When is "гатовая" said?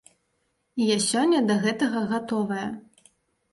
2.15-2.67